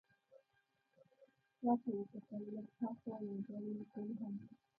شا 1.59 1.71
ته 1.81 1.89
وکتل، 1.97 2.43
لږ 2.55 2.67
ها 2.77 2.89
خوا 2.99 3.15
یو 3.27 3.37
بل 3.49 3.63
پل 3.91 4.09
هم 4.19 4.33
و. 4.37 4.43